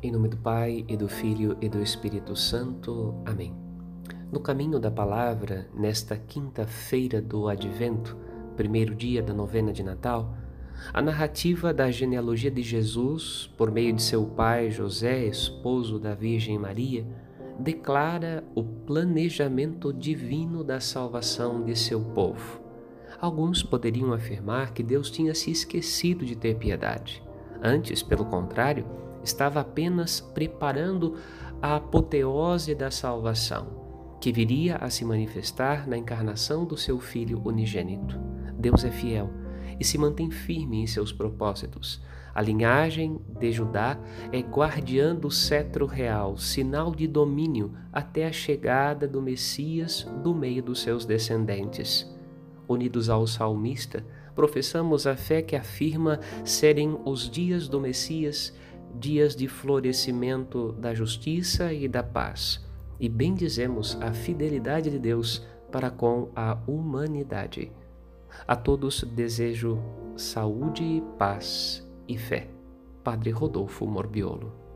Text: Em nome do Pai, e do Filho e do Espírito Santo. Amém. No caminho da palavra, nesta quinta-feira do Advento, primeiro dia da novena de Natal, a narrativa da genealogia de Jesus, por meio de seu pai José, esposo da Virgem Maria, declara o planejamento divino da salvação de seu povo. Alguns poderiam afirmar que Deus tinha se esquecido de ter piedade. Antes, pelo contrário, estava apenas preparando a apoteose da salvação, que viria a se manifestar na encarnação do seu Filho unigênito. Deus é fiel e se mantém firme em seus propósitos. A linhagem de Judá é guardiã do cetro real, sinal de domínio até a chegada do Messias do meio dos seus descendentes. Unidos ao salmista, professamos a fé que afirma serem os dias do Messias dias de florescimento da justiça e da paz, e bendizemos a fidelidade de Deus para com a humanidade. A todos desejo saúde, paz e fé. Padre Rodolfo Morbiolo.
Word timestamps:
Em 0.00 0.12
nome 0.12 0.28
do 0.28 0.36
Pai, 0.36 0.84
e 0.86 0.96
do 0.96 1.08
Filho 1.08 1.56
e 1.60 1.68
do 1.68 1.82
Espírito 1.82 2.36
Santo. 2.36 3.20
Amém. 3.26 3.52
No 4.30 4.38
caminho 4.38 4.78
da 4.78 4.92
palavra, 4.92 5.68
nesta 5.74 6.16
quinta-feira 6.16 7.20
do 7.20 7.48
Advento, 7.48 8.16
primeiro 8.54 8.94
dia 8.94 9.20
da 9.20 9.34
novena 9.34 9.72
de 9.72 9.82
Natal, 9.82 10.36
a 10.94 11.02
narrativa 11.02 11.74
da 11.74 11.90
genealogia 11.90 12.48
de 12.48 12.62
Jesus, 12.62 13.52
por 13.56 13.72
meio 13.72 13.92
de 13.92 14.00
seu 14.00 14.24
pai 14.24 14.70
José, 14.70 15.24
esposo 15.24 15.98
da 15.98 16.14
Virgem 16.14 16.56
Maria, 16.56 17.04
declara 17.58 18.44
o 18.54 18.62
planejamento 18.62 19.92
divino 19.92 20.62
da 20.62 20.78
salvação 20.78 21.64
de 21.64 21.74
seu 21.74 22.00
povo. 22.00 22.60
Alguns 23.20 23.64
poderiam 23.64 24.12
afirmar 24.12 24.72
que 24.72 24.84
Deus 24.84 25.10
tinha 25.10 25.34
se 25.34 25.50
esquecido 25.50 26.24
de 26.24 26.36
ter 26.36 26.54
piedade. 26.54 27.20
Antes, 27.60 28.00
pelo 28.00 28.24
contrário, 28.26 28.86
estava 29.28 29.60
apenas 29.60 30.20
preparando 30.20 31.16
a 31.60 31.76
apoteose 31.76 32.74
da 32.74 32.90
salvação, 32.90 34.16
que 34.20 34.32
viria 34.32 34.76
a 34.76 34.88
se 34.88 35.04
manifestar 35.04 35.86
na 35.86 35.96
encarnação 35.96 36.64
do 36.64 36.76
seu 36.76 36.98
Filho 36.98 37.40
unigênito. 37.44 38.18
Deus 38.58 38.84
é 38.84 38.90
fiel 38.90 39.30
e 39.78 39.84
se 39.84 39.98
mantém 39.98 40.30
firme 40.30 40.80
em 40.80 40.86
seus 40.86 41.12
propósitos. 41.12 42.02
A 42.34 42.40
linhagem 42.40 43.20
de 43.38 43.52
Judá 43.52 43.98
é 44.32 44.38
guardiã 44.38 45.14
do 45.14 45.30
cetro 45.30 45.86
real, 45.86 46.38
sinal 46.38 46.94
de 46.94 47.06
domínio 47.06 47.74
até 47.92 48.26
a 48.26 48.32
chegada 48.32 49.06
do 49.06 49.20
Messias 49.20 50.08
do 50.22 50.34
meio 50.34 50.62
dos 50.62 50.80
seus 50.80 51.04
descendentes. 51.04 52.08
Unidos 52.66 53.10
ao 53.10 53.26
salmista, 53.26 54.04
professamos 54.34 55.04
a 55.04 55.16
fé 55.16 55.42
que 55.42 55.56
afirma 55.56 56.20
serem 56.44 56.96
os 57.04 57.28
dias 57.28 57.66
do 57.66 57.80
Messias 57.80 58.54
dias 58.98 59.36
de 59.36 59.48
florescimento 59.48 60.72
da 60.72 60.92
justiça 60.92 61.72
e 61.72 61.86
da 61.86 62.02
paz, 62.02 62.64
e 62.98 63.08
bendizemos 63.08 63.96
a 64.00 64.12
fidelidade 64.12 64.90
de 64.90 64.98
Deus 64.98 65.46
para 65.70 65.90
com 65.90 66.28
a 66.34 66.58
humanidade. 66.66 67.70
A 68.46 68.56
todos 68.56 69.02
desejo 69.04 69.78
saúde, 70.16 71.02
paz 71.18 71.86
e 72.06 72.18
fé. 72.18 72.48
Padre 73.02 73.30
Rodolfo 73.30 73.86
Morbiolo. 73.86 74.67